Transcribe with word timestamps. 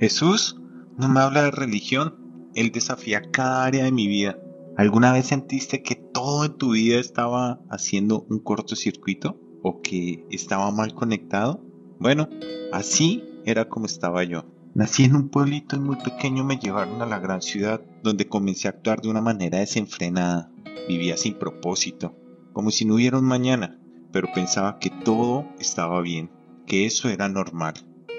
Jesús 0.00 0.56
no 0.96 1.10
me 1.10 1.20
habla 1.20 1.42
de 1.42 1.50
religión, 1.50 2.50
Él 2.54 2.72
desafía 2.72 3.20
cada 3.30 3.66
área 3.66 3.84
de 3.84 3.92
mi 3.92 4.08
vida. 4.08 4.38
¿Alguna 4.78 5.12
vez 5.12 5.26
sentiste 5.26 5.82
que 5.82 5.94
todo 5.94 6.46
en 6.46 6.56
tu 6.56 6.72
vida 6.72 6.98
estaba 6.98 7.60
haciendo 7.68 8.24
un 8.30 8.38
cortocircuito 8.38 9.38
o 9.62 9.82
que 9.82 10.24
estaba 10.30 10.70
mal 10.70 10.94
conectado? 10.94 11.62
Bueno, 11.98 12.30
así 12.72 13.22
era 13.44 13.68
como 13.68 13.84
estaba 13.84 14.24
yo. 14.24 14.46
Nací 14.72 15.04
en 15.04 15.16
un 15.16 15.28
pueblito 15.28 15.78
muy 15.78 15.96
pequeño 15.96 16.44
me 16.44 16.56
llevaron 16.56 17.02
a 17.02 17.06
la 17.06 17.18
gran 17.18 17.42
ciudad, 17.42 17.82
donde 18.02 18.26
comencé 18.26 18.68
a 18.68 18.70
actuar 18.70 19.02
de 19.02 19.10
una 19.10 19.20
manera 19.20 19.58
desenfrenada. 19.58 20.50
Vivía 20.88 21.18
sin 21.18 21.34
propósito, 21.34 22.16
como 22.54 22.70
si 22.70 22.86
no 22.86 22.94
hubiera 22.94 23.18
un 23.18 23.26
mañana, 23.26 23.78
pero 24.12 24.28
pensaba 24.32 24.78
que 24.78 24.88
todo 24.88 25.44
estaba 25.58 26.00
bien, 26.00 26.30
que 26.66 26.86
eso 26.86 27.10
era 27.10 27.28
normal. 27.28 27.74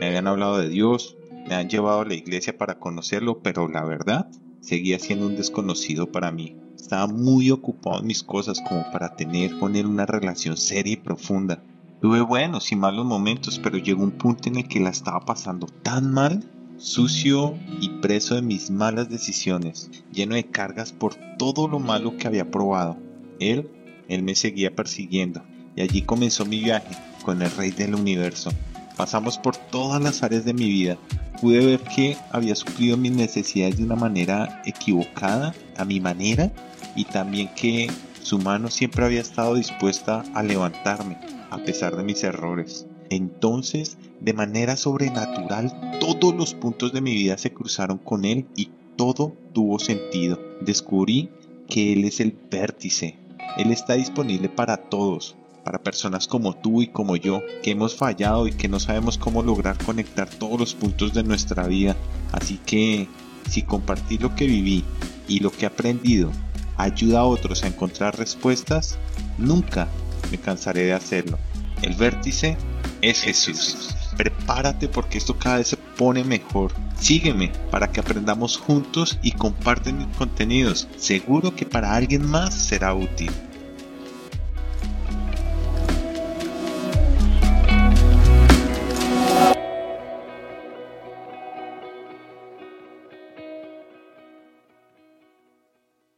Me 0.00 0.06
habían 0.06 0.26
hablado 0.26 0.56
de 0.56 0.68
Dios, 0.68 1.16
me 1.48 1.54
han 1.54 1.68
llevado 1.68 2.00
a 2.00 2.04
la 2.04 2.14
iglesia 2.14 2.56
para 2.56 2.78
conocerlo, 2.78 3.40
pero 3.42 3.68
la 3.68 3.84
verdad 3.84 4.28
seguía 4.60 4.98
siendo 4.98 5.26
un 5.26 5.36
desconocido 5.36 6.10
para 6.10 6.32
mí. 6.32 6.56
Estaba 6.74 7.06
muy 7.06 7.50
ocupado 7.50 8.00
en 8.00 8.06
mis 8.06 8.22
cosas 8.22 8.60
como 8.60 8.90
para 8.90 9.16
tener 9.16 9.58
con 9.58 9.76
él 9.76 9.86
una 9.86 10.06
relación 10.06 10.56
seria 10.56 10.94
y 10.94 10.96
profunda. 10.96 11.62
Tuve 12.00 12.20
buenos 12.20 12.70
y 12.72 12.76
malos 12.76 13.06
momentos, 13.06 13.58
pero 13.58 13.78
llegó 13.78 14.02
un 14.02 14.12
punto 14.12 14.48
en 14.48 14.56
el 14.56 14.68
que 14.68 14.80
la 14.80 14.90
estaba 14.90 15.20
pasando 15.20 15.66
tan 15.66 16.12
mal, 16.12 16.44
sucio 16.76 17.54
y 17.80 17.88
preso 18.00 18.34
de 18.34 18.42
mis 18.42 18.70
malas 18.70 19.08
decisiones, 19.08 19.90
lleno 20.12 20.34
de 20.34 20.44
cargas 20.44 20.92
por 20.92 21.14
todo 21.38 21.68
lo 21.68 21.78
malo 21.78 22.16
que 22.16 22.26
había 22.26 22.50
probado. 22.50 22.98
Él, 23.40 23.70
él 24.08 24.22
me 24.22 24.34
seguía 24.34 24.74
persiguiendo, 24.74 25.42
y 25.74 25.82
allí 25.82 26.02
comenzó 26.02 26.44
mi 26.44 26.62
viaje 26.62 26.96
con 27.24 27.40
el 27.40 27.50
rey 27.52 27.70
del 27.70 27.94
universo. 27.94 28.50
Pasamos 28.96 29.38
por 29.38 29.56
todas 29.56 30.02
las 30.02 30.22
áreas 30.22 30.44
de 30.44 30.54
mi 30.54 30.68
vida, 30.68 30.98
pude 31.36 31.64
ver 31.64 31.80
que 31.80 32.16
había 32.32 32.54
suplido 32.54 32.96
mis 32.96 33.12
necesidades 33.12 33.78
de 33.78 33.84
una 33.84 33.96
manera 33.96 34.62
equivocada, 34.64 35.54
a 35.76 35.84
mi 35.84 36.00
manera, 36.00 36.52
y 36.94 37.04
también 37.04 37.48
que 37.54 37.88
su 38.22 38.38
mano 38.38 38.70
siempre 38.70 39.04
había 39.04 39.20
estado 39.20 39.54
dispuesta 39.54 40.24
a 40.34 40.42
levantarme, 40.42 41.18
a 41.50 41.58
pesar 41.58 41.96
de 41.96 42.04
mis 42.04 42.24
errores. 42.24 42.86
Entonces, 43.10 43.98
de 44.20 44.32
manera 44.32 44.76
sobrenatural, 44.76 45.98
todos 46.00 46.34
los 46.34 46.54
puntos 46.54 46.92
de 46.92 47.00
mi 47.00 47.14
vida 47.14 47.38
se 47.38 47.52
cruzaron 47.52 47.98
con 47.98 48.24
él 48.24 48.46
y 48.56 48.70
todo 48.96 49.32
tuvo 49.52 49.78
sentido. 49.78 50.40
Descubrí 50.60 51.30
que 51.68 51.92
él 51.92 52.04
es 52.04 52.20
el 52.20 52.36
vértice. 52.50 53.16
Él 53.56 53.70
está 53.70 53.94
disponible 53.94 54.48
para 54.48 54.76
todos, 54.76 55.36
para 55.66 55.80
personas 55.80 56.28
como 56.28 56.54
tú 56.54 56.80
y 56.80 56.86
como 56.86 57.16
yo, 57.16 57.42
que 57.60 57.72
hemos 57.72 57.96
fallado 57.96 58.46
y 58.46 58.52
que 58.52 58.68
no 58.68 58.78
sabemos 58.78 59.18
cómo 59.18 59.42
lograr 59.42 59.76
conectar 59.84 60.30
todos 60.30 60.60
los 60.60 60.74
puntos 60.76 61.12
de 61.12 61.24
nuestra 61.24 61.66
vida. 61.66 61.96
Así 62.30 62.60
que 62.64 63.08
si 63.50 63.62
compartir 63.62 64.22
lo 64.22 64.32
que 64.36 64.46
viví 64.46 64.84
y 65.26 65.40
lo 65.40 65.50
que 65.50 65.64
he 65.64 65.66
aprendido 65.66 66.30
ayuda 66.76 67.18
a 67.18 67.24
otros 67.24 67.64
a 67.64 67.66
encontrar 67.66 68.16
respuestas, 68.16 68.96
nunca 69.38 69.88
me 70.30 70.38
cansaré 70.38 70.84
de 70.84 70.92
hacerlo. 70.92 71.36
El 71.82 71.94
vértice 71.94 72.56
es 73.02 73.22
Jesús. 73.22 73.92
Prepárate 74.16 74.86
porque 74.86 75.18
esto 75.18 75.36
cada 75.36 75.56
vez 75.56 75.66
se 75.66 75.76
pone 75.76 76.22
mejor. 76.22 76.72
Sígueme 77.00 77.50
para 77.72 77.90
que 77.90 77.98
aprendamos 77.98 78.56
juntos 78.56 79.18
y 79.20 79.32
comparten 79.32 79.98
mis 79.98 80.16
contenidos. 80.16 80.86
Seguro 80.96 81.56
que 81.56 81.66
para 81.66 81.96
alguien 81.96 82.24
más 82.24 82.54
será 82.54 82.94
útil. 82.94 83.32